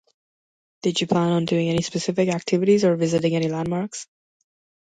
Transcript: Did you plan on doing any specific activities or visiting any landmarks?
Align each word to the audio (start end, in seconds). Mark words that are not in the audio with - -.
Did 0.81 0.99
you 0.99 1.05
plan 1.05 1.31
on 1.31 1.45
doing 1.45 1.69
any 1.69 1.83
specific 1.83 2.29
activities 2.29 2.83
or 2.83 2.95
visiting 2.95 3.35
any 3.35 3.49
landmarks? 3.49 4.07